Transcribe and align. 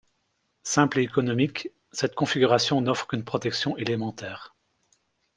Simple 0.63 0.97
et 1.01 1.03
économique, 1.03 1.69
cette 1.91 2.15
configuration 2.15 2.81
n'offre 2.81 3.05
qu'une 3.05 3.23
protection 3.23 3.77
élémentaire. 3.77 4.55